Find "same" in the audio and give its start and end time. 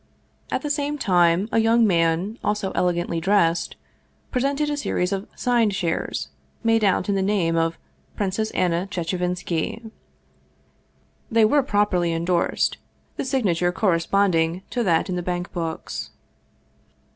0.71-0.97